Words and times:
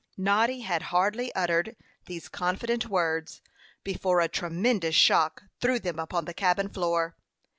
Noddy 0.17 0.61
had 0.61 0.81
hardly 0.89 1.31
uttered 1.35 1.75
these 2.07 2.27
confident 2.27 2.87
words, 2.89 3.43
before 3.83 4.19
a 4.19 4.27
tremendous 4.27 4.95
shock 4.95 5.43
threw 5.59 5.77
them 5.77 5.99
upon 5.99 6.25
the 6.25 6.33
cabin 6.33 6.69
floor. 6.69 7.15